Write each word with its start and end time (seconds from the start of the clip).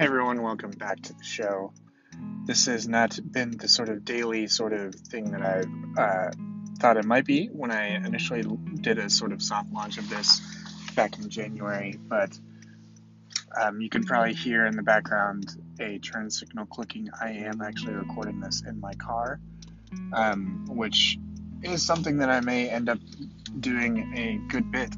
Everyone, 0.00 0.42
welcome 0.42 0.70
back 0.70 1.02
to 1.02 1.12
the 1.12 1.24
show. 1.24 1.72
This 2.44 2.66
has 2.66 2.86
not 2.86 3.18
been 3.32 3.56
the 3.56 3.66
sort 3.66 3.88
of 3.88 4.04
daily 4.04 4.46
sort 4.46 4.72
of 4.72 4.94
thing 4.94 5.32
that 5.32 5.42
I 5.42 6.00
uh, 6.00 6.30
thought 6.78 6.96
it 6.96 7.04
might 7.04 7.24
be 7.24 7.48
when 7.48 7.72
I 7.72 7.96
initially 7.96 8.44
did 8.80 8.98
a 8.98 9.10
sort 9.10 9.32
of 9.32 9.42
soft 9.42 9.72
launch 9.72 9.98
of 9.98 10.08
this 10.08 10.40
back 10.94 11.18
in 11.18 11.28
January, 11.28 11.98
but 11.98 12.38
um, 13.60 13.80
you 13.80 13.88
can 13.88 14.04
probably 14.04 14.34
hear 14.34 14.66
in 14.66 14.76
the 14.76 14.84
background 14.84 15.50
a 15.80 15.98
turn 15.98 16.30
signal 16.30 16.66
clicking. 16.66 17.08
I 17.20 17.30
am 17.30 17.60
actually 17.60 17.94
recording 17.94 18.38
this 18.38 18.62
in 18.64 18.78
my 18.78 18.94
car, 18.94 19.40
um, 20.12 20.64
which 20.68 21.18
is 21.64 21.84
something 21.84 22.18
that 22.18 22.30
I 22.30 22.38
may 22.38 22.68
end 22.70 22.88
up 22.88 23.00
doing 23.58 24.16
a 24.16 24.38
good 24.48 24.70
bit 24.70 24.94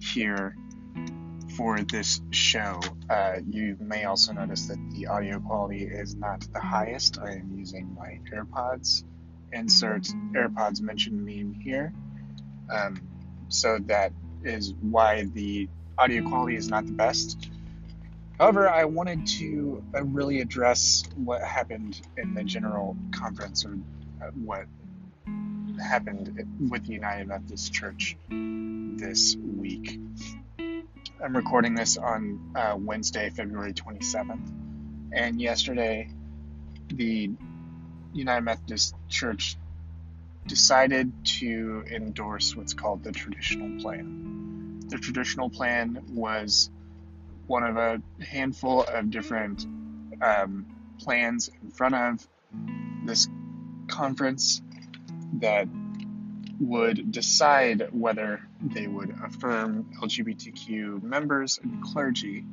here 0.00 0.56
for 1.56 1.80
this 1.82 2.20
show. 2.30 2.80
Uh, 3.08 3.38
you 3.48 3.76
may 3.80 4.04
also 4.04 4.32
notice 4.32 4.66
that 4.66 4.78
the 4.92 5.06
audio 5.06 5.38
quality 5.40 5.84
is 5.84 6.14
not 6.14 6.40
the 6.52 6.60
highest. 6.60 7.18
I 7.18 7.32
am 7.32 7.52
using 7.56 7.94
my 7.94 8.20
AirPods. 8.32 9.04
Insert 9.52 10.04
AirPods 10.32 10.80
mentioned 10.80 11.24
meme 11.24 11.54
here. 11.54 11.92
Um, 12.70 13.00
so 13.48 13.78
that 13.86 14.12
is 14.44 14.74
why 14.80 15.24
the 15.24 15.68
audio 15.98 16.26
quality 16.26 16.56
is 16.56 16.68
not 16.68 16.86
the 16.86 16.92
best. 16.92 17.50
However, 18.38 18.68
I 18.68 18.86
wanted 18.86 19.26
to 19.38 19.84
uh, 19.94 20.04
really 20.04 20.40
address 20.40 21.04
what 21.16 21.42
happened 21.42 22.00
in 22.16 22.34
the 22.34 22.42
general 22.44 22.96
conference 23.12 23.64
or 23.64 23.76
uh, 24.22 24.30
what 24.44 24.66
happened 25.80 26.46
with 26.70 26.86
the 26.86 26.94
United 26.94 27.28
Methodist 27.28 27.72
Church 27.72 28.16
this 28.30 29.36
week. 29.36 30.00
I'm 31.22 31.36
recording 31.36 31.74
this 31.74 31.96
on 31.96 32.52
uh, 32.54 32.76
Wednesday, 32.78 33.30
February 33.30 33.72
27th. 33.72 34.52
And 35.12 35.40
yesterday, 35.40 36.08
the 36.88 37.30
United 38.12 38.44
Methodist 38.44 38.94
Church 39.08 39.56
decided 40.46 41.12
to 41.24 41.84
endorse 41.90 42.56
what's 42.56 42.74
called 42.74 43.04
the 43.04 43.12
traditional 43.12 43.80
plan. 43.80 44.80
The 44.88 44.98
traditional 44.98 45.48
plan 45.48 46.02
was 46.10 46.70
one 47.46 47.62
of 47.62 47.76
a 47.76 48.02
handful 48.24 48.82
of 48.82 49.10
different 49.10 49.64
um, 50.20 50.66
plans 50.98 51.50
in 51.62 51.70
front 51.70 51.94
of 51.94 52.26
this 53.04 53.28
conference 53.88 54.62
that 55.34 55.68
would 56.60 57.10
decide 57.10 57.88
whether 57.92 58.40
they 58.60 58.86
would 58.86 59.14
affirm 59.24 59.90
LGBTQ 60.00 61.02
members 61.02 61.58
and 61.62 61.82
clergy 61.82 62.44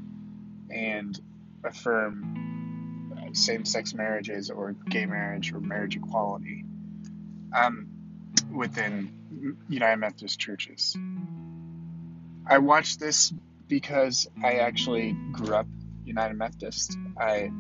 and 0.69 1.19
affirm 1.63 3.13
uh, 3.17 3.33
same 3.33 3.65
sex 3.65 3.93
marriages 3.93 4.49
or 4.49 4.73
gay 4.89 5.05
marriage 5.05 5.53
or 5.53 5.59
marriage 5.59 5.95
equality 5.95 6.65
um, 7.55 7.87
within 8.51 9.13
United 9.67 9.97
Methodist 9.97 10.39
churches. 10.39 10.95
I 12.47 12.57
watched 12.57 12.99
this 12.99 13.33
because 13.67 14.27
I 14.43 14.53
actually 14.53 15.15
grew 15.31 15.53
up 15.55 15.67
United 16.03 16.35
Methodist. 16.35 16.97
I 17.19 17.51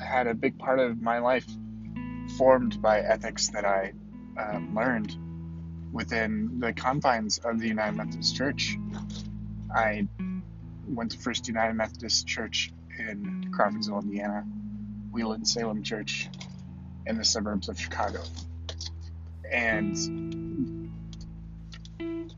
had 0.00 0.26
a 0.26 0.34
big 0.34 0.58
part 0.58 0.78
of 0.78 1.00
my 1.00 1.18
life 1.18 1.46
formed 2.38 2.80
by 2.80 3.00
ethics 3.00 3.50
that 3.50 3.64
I 3.64 3.92
uh, 4.38 4.60
learned 4.74 5.16
within 5.92 6.58
the 6.58 6.72
confines 6.72 7.38
of 7.38 7.60
the 7.60 7.68
United 7.68 7.96
Methodist 7.96 8.34
Church. 8.34 8.76
I 9.74 10.08
went 10.88 11.12
to 11.12 11.18
First 11.18 11.48
United 11.48 11.74
Methodist 11.74 12.26
Church 12.26 12.72
in 12.98 13.50
Crawfordsville, 13.52 14.00
Indiana, 14.00 14.44
Wheeling 15.10 15.44
Salem 15.44 15.82
Church 15.82 16.28
in 17.06 17.18
the 17.18 17.24
suburbs 17.24 17.68
of 17.68 17.78
Chicago. 17.78 18.22
And 19.50 20.90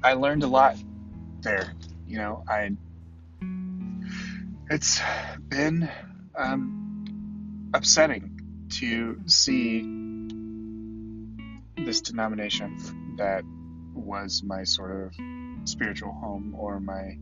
I 0.03 0.15
learned 0.15 0.43
a 0.43 0.49
lot 0.49 0.76
there. 1.41 1.72
You 2.06 2.19
know, 2.19 2.44
I 2.49 2.72
it's 4.71 5.00
been 5.49 5.88
um, 6.34 7.71
upsetting 7.75 8.41
to 8.78 9.21
see 9.26 10.03
this 11.84 12.00
denomination 12.00 13.15
that 13.17 13.45
was 13.95 14.43
my 14.43 14.65
sort 14.65 14.91
of 14.91 15.69
spiritual 15.69 16.12
home 16.12 16.55
or 16.59 16.81
my 16.81 17.17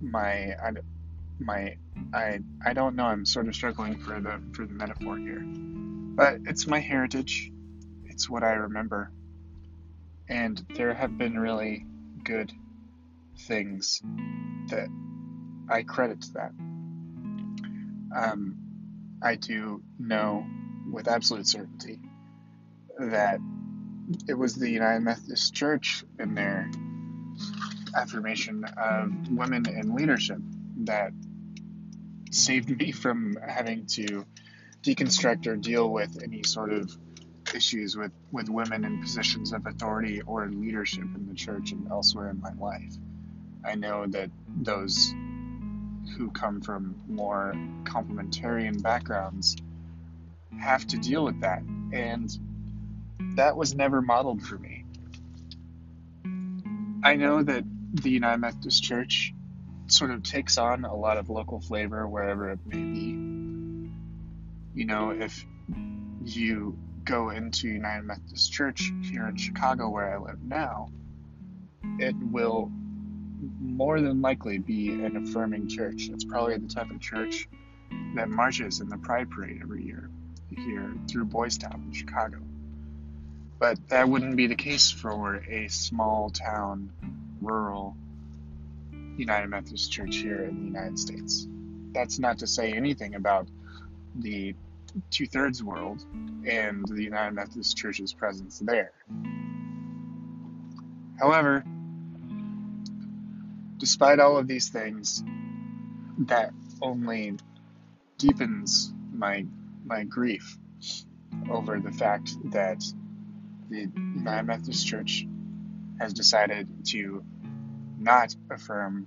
my 0.00 0.54
I, 0.62 0.70
my 1.38 1.76
I 2.12 2.40
I 2.64 2.72
don't 2.72 2.96
know 2.96 3.04
I'm 3.04 3.24
sort 3.24 3.48
of 3.48 3.54
struggling 3.54 3.98
for 3.98 4.20
the 4.20 4.40
for 4.52 4.66
the 4.66 4.72
metaphor 4.72 5.16
here. 5.16 5.42
But 5.44 6.40
it's 6.46 6.66
my 6.66 6.80
heritage. 6.80 7.50
It's 8.06 8.28
what 8.28 8.42
I 8.42 8.52
remember. 8.52 9.12
And 10.28 10.64
there 10.74 10.94
have 10.94 11.18
been 11.18 11.38
really 11.38 11.84
good 12.24 12.50
things 13.40 14.00
that 14.68 14.88
I 15.68 15.82
credit 15.82 16.22
to 16.22 16.32
that. 16.32 16.52
Um, 18.16 18.56
I 19.22 19.36
do 19.36 19.82
know 19.98 20.46
with 20.96 21.08
absolute 21.08 21.46
certainty 21.46 22.00
that 22.98 23.38
it 24.26 24.32
was 24.32 24.54
the 24.54 24.70
United 24.70 25.00
Methodist 25.00 25.52
Church 25.52 26.02
and 26.18 26.34
their 26.34 26.70
affirmation 27.94 28.64
of 28.64 29.12
women 29.30 29.68
in 29.68 29.94
leadership 29.94 30.38
that 30.84 31.12
saved 32.30 32.70
me 32.70 32.92
from 32.92 33.36
having 33.46 33.84
to 33.84 34.24
deconstruct 34.82 35.46
or 35.46 35.56
deal 35.56 35.92
with 35.92 36.22
any 36.22 36.42
sort 36.44 36.72
of 36.72 36.90
issues 37.54 37.94
with, 37.94 38.12
with 38.32 38.48
women 38.48 38.82
in 38.82 39.02
positions 39.02 39.52
of 39.52 39.66
authority 39.66 40.22
or 40.22 40.48
leadership 40.48 41.04
in 41.14 41.26
the 41.28 41.34
church 41.34 41.72
and 41.72 41.88
elsewhere 41.90 42.30
in 42.30 42.40
my 42.40 42.54
life. 42.54 42.94
I 43.62 43.74
know 43.74 44.06
that 44.06 44.30
those 44.62 45.12
who 46.16 46.30
come 46.30 46.62
from 46.62 46.98
more 47.06 47.52
complementarian 47.84 48.82
backgrounds 48.82 49.56
have 50.58 50.86
to 50.88 50.98
deal 50.98 51.24
with 51.24 51.40
that. 51.40 51.62
And 51.92 52.30
that 53.36 53.56
was 53.56 53.74
never 53.74 54.02
modeled 54.02 54.42
for 54.42 54.58
me. 54.58 54.84
I 57.02 57.16
know 57.16 57.42
that 57.42 57.64
the 57.92 58.10
United 58.10 58.38
Methodist 58.38 58.82
Church 58.82 59.32
sort 59.86 60.10
of 60.10 60.22
takes 60.22 60.58
on 60.58 60.84
a 60.84 60.94
lot 60.94 61.16
of 61.18 61.30
local 61.30 61.60
flavor 61.60 62.06
wherever 62.08 62.50
it 62.50 62.58
may 62.66 62.78
be. 62.78 63.90
You 64.74 64.84
know, 64.84 65.10
if 65.10 65.46
you 66.24 66.76
go 67.04 67.30
into 67.30 67.68
United 67.68 68.04
Methodist 68.04 68.52
Church 68.52 68.92
here 69.02 69.28
in 69.28 69.36
Chicago, 69.36 69.88
where 69.88 70.14
I 70.14 70.18
live 70.18 70.42
now, 70.42 70.90
it 71.98 72.16
will 72.16 72.70
more 73.60 74.00
than 74.00 74.20
likely 74.22 74.58
be 74.58 74.90
an 75.04 75.16
affirming 75.16 75.68
church. 75.68 76.08
It's 76.08 76.24
probably 76.24 76.58
the 76.58 76.66
type 76.66 76.90
of 76.90 77.00
church 77.00 77.48
that 78.16 78.28
marches 78.28 78.80
in 78.80 78.88
the 78.88 78.98
Pride 78.98 79.30
Parade 79.30 79.60
every 79.62 79.84
year 79.84 80.10
here 80.50 80.94
through 81.08 81.24
Boys 81.26 81.58
Town 81.58 81.84
in 81.86 81.92
Chicago. 81.92 82.38
But 83.58 83.78
that 83.88 84.08
wouldn't 84.08 84.36
be 84.36 84.46
the 84.46 84.54
case 84.54 84.90
for 84.90 85.36
a 85.48 85.68
small 85.68 86.30
town, 86.30 86.92
rural 87.40 87.96
United 89.16 89.48
Methodist 89.48 89.90
Church 89.90 90.16
here 90.16 90.44
in 90.44 90.58
the 90.58 90.66
United 90.66 90.98
States. 90.98 91.48
That's 91.92 92.18
not 92.18 92.38
to 92.38 92.46
say 92.46 92.72
anything 92.72 93.14
about 93.14 93.48
the 94.14 94.54
two 95.10 95.26
thirds 95.26 95.62
world 95.62 96.04
and 96.46 96.86
the 96.86 97.02
United 97.02 97.34
Methodist 97.34 97.76
Church's 97.76 98.12
presence 98.12 98.58
there. 98.58 98.92
However, 101.18 101.64
despite 103.78 104.20
all 104.20 104.36
of 104.36 104.46
these 104.46 104.68
things, 104.68 105.24
that 106.18 106.52
only 106.82 107.36
deepens 108.18 108.92
my 109.12 109.46
my 109.86 110.04
grief 110.04 110.58
over 111.48 111.78
the 111.78 111.92
fact 111.92 112.36
that 112.50 112.84
the 113.70 113.88
United 113.96 114.42
Methodist 114.46 114.86
Church 114.86 115.26
has 116.00 116.12
decided 116.12 116.68
to 116.88 117.24
not 117.98 118.34
affirm 118.50 119.06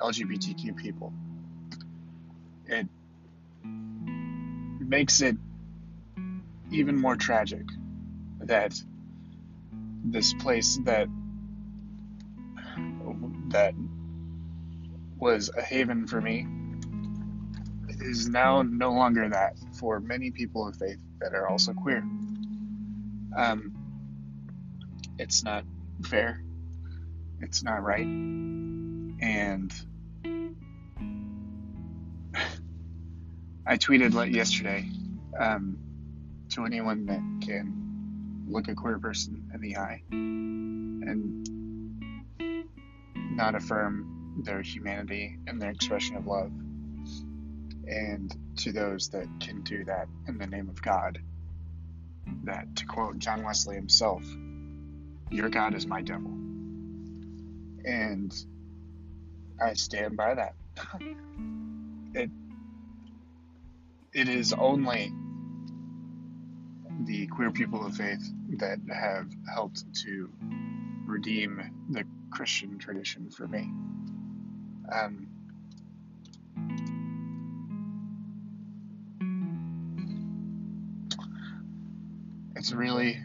LGBTQ 0.00 0.76
people. 0.76 1.12
It 2.66 2.86
makes 4.78 5.20
it 5.20 5.36
even 6.70 7.00
more 7.00 7.16
tragic 7.16 7.64
that 8.40 8.74
this 10.04 10.34
place 10.34 10.78
that 10.84 11.08
that 13.48 13.74
was 15.16 15.50
a 15.56 15.62
haven 15.62 16.06
for 16.06 16.20
me 16.20 16.46
is 18.00 18.28
now 18.28 18.62
no 18.62 18.92
longer 18.92 19.28
that 19.28 19.56
for 19.78 20.00
many 20.00 20.30
people 20.30 20.66
of 20.68 20.76
faith 20.76 21.00
that 21.20 21.34
are 21.34 21.48
also 21.48 21.72
queer. 21.72 22.04
Um, 23.36 23.74
it's 25.18 25.42
not 25.44 25.64
fair. 26.04 26.42
It's 27.40 27.62
not 27.62 27.82
right. 27.82 28.06
And 28.06 29.72
I 33.66 33.76
tweeted 33.78 34.12
like 34.14 34.32
yesterday 34.32 34.88
um, 35.38 35.78
to 36.50 36.64
anyone 36.64 37.06
that 37.06 37.46
can 37.46 38.44
look 38.46 38.68
a 38.68 38.74
queer 38.74 38.98
person 38.98 39.50
in 39.54 39.60
the 39.60 39.76
eye 39.76 40.02
and 40.10 41.48
not 43.36 43.54
affirm 43.54 44.42
their 44.44 44.62
humanity 44.62 45.38
and 45.46 45.60
their 45.60 45.70
expression 45.70 46.16
of 46.16 46.26
love, 46.26 46.50
and 47.86 48.36
to 48.56 48.72
those 48.72 49.08
that 49.10 49.26
can 49.40 49.62
do 49.62 49.84
that 49.84 50.08
in 50.28 50.38
the 50.38 50.46
name 50.46 50.68
of 50.68 50.80
God. 50.82 51.18
That, 52.44 52.76
to 52.76 52.86
quote 52.86 53.18
John 53.18 53.42
Wesley 53.42 53.76
himself, 53.76 54.24
your 55.30 55.48
God 55.48 55.74
is 55.74 55.86
my 55.86 56.02
devil. 56.02 56.30
And 57.84 58.34
I 59.62 59.74
stand 59.74 60.16
by 60.16 60.34
that. 60.34 60.54
it 62.14 62.30
it 64.12 64.28
is 64.28 64.52
only 64.52 65.12
the 67.04 67.26
queer 67.26 67.50
people 67.50 67.84
of 67.84 67.96
faith 67.96 68.24
that 68.58 68.78
have 68.88 69.26
helped 69.52 69.84
to 70.04 70.30
redeem 71.04 71.60
the 71.90 72.04
Christian 72.30 72.78
tradition 72.78 73.30
for 73.30 73.46
me. 73.46 73.70
Um, 74.92 75.26
it's 82.64 82.72
really 82.72 83.20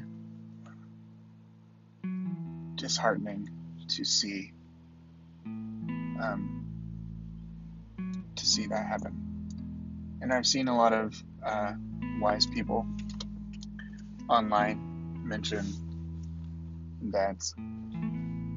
disheartening 2.76 3.50
to 3.88 4.04
see 4.04 4.52
um, 5.46 6.66
to 8.36 8.46
see 8.46 8.68
that 8.68 8.86
happen. 8.86 9.48
And 10.20 10.34
I've 10.34 10.46
seen 10.46 10.68
a 10.68 10.76
lot 10.76 10.92
of 10.92 11.24
uh, 11.42 11.72
wise 12.20 12.48
people 12.48 12.86
online 14.28 15.22
mention 15.24 15.66
that 17.14 17.42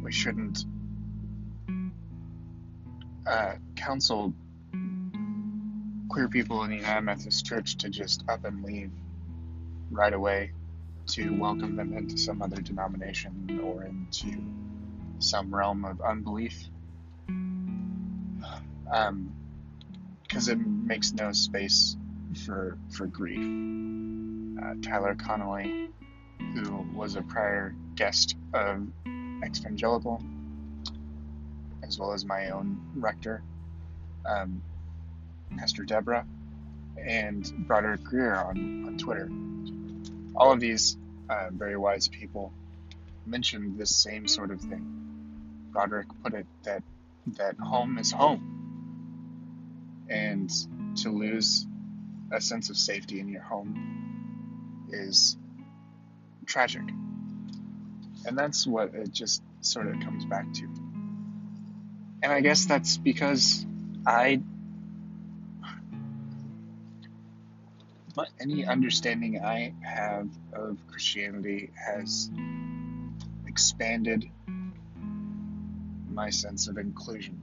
we 0.02 0.10
shouldn't 0.10 0.64
uh, 3.24 3.52
counsel 3.76 4.34
queer 6.08 6.28
people 6.28 6.64
in 6.64 6.70
the 6.70 6.76
United 6.78 7.02
Methodist 7.02 7.46
Church 7.46 7.76
to 7.76 7.88
just 7.88 8.24
up 8.28 8.44
and 8.44 8.64
leave 8.64 8.90
right 9.92 10.12
away 10.12 10.50
to 11.08 11.30
welcome 11.30 11.76
them 11.76 11.96
into 11.96 12.16
some 12.16 12.42
other 12.42 12.60
denomination 12.60 13.60
or 13.62 13.84
into 13.84 14.42
some 15.18 15.54
realm 15.54 15.84
of 15.84 16.00
unbelief. 16.00 16.64
Um, 18.92 19.32
because 20.22 20.48
it 20.48 20.56
makes 20.56 21.12
no 21.12 21.32
space 21.32 21.96
for 22.46 22.78
for 22.90 23.06
grief. 23.06 23.38
Uh, 24.62 24.74
Tyler 24.82 25.14
Connoley, 25.14 25.88
who 26.54 26.86
was 26.94 27.16
a 27.16 27.22
prior 27.22 27.74
guest 27.96 28.36
of 28.54 28.86
Exvangelical, 29.06 30.22
as 31.82 31.98
well 31.98 32.12
as 32.12 32.24
my 32.24 32.50
own 32.50 32.80
rector, 32.94 33.42
um, 34.24 34.62
Pastor 35.58 35.84
Deborah, 35.84 36.26
and 36.96 37.66
Broderick 37.66 38.04
Greer 38.04 38.36
on, 38.36 38.86
on 38.86 38.98
Twitter. 38.98 39.28
All 40.34 40.52
of 40.52 40.60
these 40.60 40.96
uh, 41.28 41.48
very 41.52 41.76
wise 41.76 42.08
people 42.08 42.52
mentioned 43.26 43.78
this 43.78 43.94
same 43.96 44.26
sort 44.26 44.50
of 44.50 44.60
thing. 44.60 44.84
Broderick 45.72 46.08
put 46.22 46.34
it 46.34 46.46
that 46.64 46.82
that 47.38 47.56
home 47.58 47.98
is 47.98 48.10
home 48.10 48.52
and 50.08 50.50
to 50.96 51.10
lose 51.10 51.66
a 52.32 52.40
sense 52.40 52.70
of 52.70 52.76
safety 52.76 53.20
in 53.20 53.28
your 53.28 53.42
home 53.42 54.88
is 54.90 55.36
tragic. 56.46 56.82
And 58.26 58.36
that's 58.36 58.66
what 58.66 58.94
it 58.94 59.12
just 59.12 59.42
sort 59.60 59.88
of 59.88 60.00
comes 60.00 60.24
back 60.24 60.52
to. 60.54 60.64
And 62.22 62.32
I 62.32 62.40
guess 62.40 62.66
that's 62.66 62.96
because 62.96 63.66
I 64.06 64.40
any 68.40 68.66
understanding 68.66 69.42
I 69.42 69.74
have 69.82 70.28
of 70.52 70.78
Christianity 70.86 71.70
has 71.74 72.30
expanded 73.46 74.28
my 76.10 76.30
sense 76.30 76.68
of 76.68 76.76
inclusion 76.76 77.40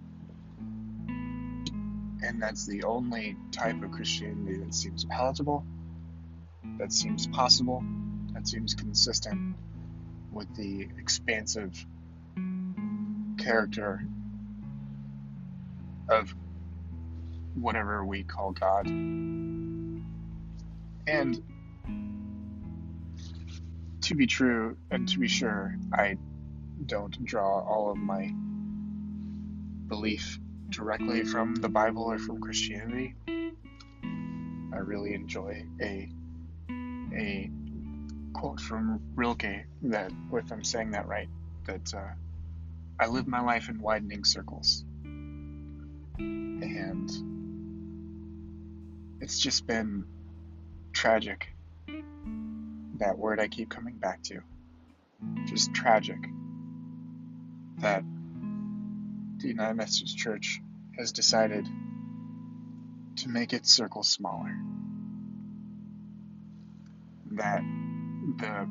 and 2.22 2.42
that's 2.42 2.66
the 2.66 2.84
only 2.84 3.38
type 3.52 3.82
of 3.82 3.92
Christianity 3.92 4.58
that 4.58 4.74
seems 4.74 5.06
palatable, 5.06 5.66
that 6.78 6.92
seems 6.92 7.28
possible, 7.28 7.84
that 8.34 8.48
seems 8.48 8.76
consistent 8.76 9.56
with 10.32 10.54
the 10.56 10.88
expansive 10.98 11.86
character 13.38 14.06
of 16.10 16.34
whatever 17.56 18.06
we 18.06 18.24
call 18.24 18.52
God. 18.52 18.86
And 21.10 21.42
to 24.02 24.14
be 24.14 24.28
true 24.28 24.78
and 24.92 25.10
to 25.10 25.18
be 25.18 25.28
sure, 25.28 25.76
I 25.92 26.18
don't 26.86 27.26
draw 27.26 27.62
all 27.62 27.90
of 27.92 27.98
my 27.98 28.32
belief 29.88 30.40
directly 30.70 31.24
from 31.24 31.56
the 31.56 31.70
Bible 31.70 32.04
or 32.04 32.20
from 32.20 32.40
Christianity. 32.40 33.16
I 33.28 34.78
really 34.78 35.16
enjoy 35.16 35.66
a 35.82 36.10
a 36.70 37.50
quote 38.34 38.60
from 38.60 39.02
Rilke 39.16 39.66
that, 39.82 40.12
if 40.32 40.52
I'm 40.52 40.64
saying 40.64 40.92
that 40.92 41.08
right, 41.08 41.28
that 41.66 41.92
uh, 41.92 42.14
I 43.00 43.08
live 43.08 43.28
my 43.28 43.42
life 43.42 43.68
in 43.68 43.82
widening 43.82 44.24
circles, 44.24 44.86
and 46.20 47.10
it's 49.22 49.40
just 49.40 49.66
been 49.66 50.06
tragic. 50.94 51.50
That 52.98 53.18
word 53.18 53.40
I 53.40 53.48
keep 53.48 53.70
coming 53.70 53.96
back 53.96 54.24
to, 54.24 54.42
just 55.46 55.74
tragic. 55.74 56.18
That 57.78 58.04
the 59.38 59.48
United 59.48 59.76
Methodist 59.76 60.18
Church 60.18 60.60
has 60.98 61.12
decided 61.14 61.66
to 63.18 63.30
make 63.30 63.54
its 63.54 63.72
circle 63.72 64.04
smaller. 64.04 64.56
That 67.32 67.62
the 68.38 68.70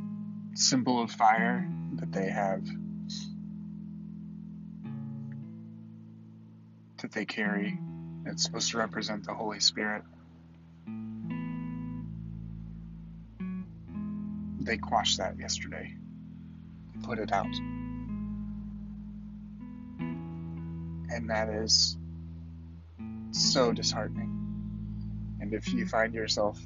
symbol 0.54 1.02
of 1.02 1.10
fire 1.10 1.66
that 1.94 2.12
they 2.12 2.28
have, 2.28 2.66
that 6.98 7.12
they 7.12 7.24
carry, 7.24 7.78
it's 8.26 8.42
supposed 8.44 8.72
to 8.72 8.78
represent 8.78 9.24
the 9.24 9.32
Holy 9.32 9.60
Spirit. 9.60 10.02
They 14.68 14.76
quashed 14.76 15.18
that 15.18 15.38
yesterday, 15.38 15.96
put 17.02 17.18
it 17.18 17.32
out. 17.32 17.54
and 21.10 21.30
that 21.30 21.48
is 21.48 21.96
so 23.30 23.72
disheartening. 23.72 24.34
And 25.40 25.52
if 25.54 25.72
you 25.72 25.86
find 25.86 26.14
yourself 26.14 26.60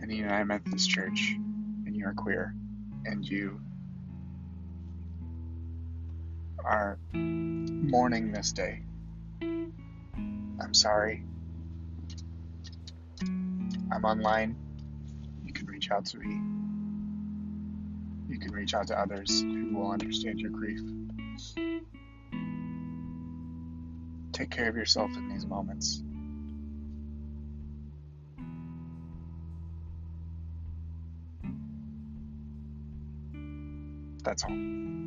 in 0.00 0.08
the 0.08 0.16
United 0.16 0.44
Methodist 0.44 0.88
Church 0.88 1.34
and 1.86 1.96
you 1.96 2.06
are 2.06 2.14
queer 2.14 2.54
and 3.04 3.28
you 3.28 3.60
are 6.64 6.98
mourning 7.12 8.32
this 8.32 8.52
day, 8.52 8.82
I'm 9.42 10.74
sorry. 10.74 11.24
I'm 13.20 14.04
online. 14.04 14.56
You 15.44 15.52
can 15.52 15.66
reach 15.66 15.90
out 15.90 16.06
to 16.06 16.18
me. 16.18 16.51
You 18.32 18.38
can 18.38 18.52
reach 18.52 18.72
out 18.72 18.86
to 18.86 18.98
others 18.98 19.42
who 19.42 19.74
will 19.74 19.90
understand 19.90 20.40
your 20.40 20.50
grief. 20.50 20.80
Take 24.32 24.50
care 24.50 24.70
of 24.70 24.74
yourself 24.74 25.10
in 25.14 25.28
these 25.28 25.44
moments. 25.44 26.02
That's 34.24 34.44
all. 34.44 35.01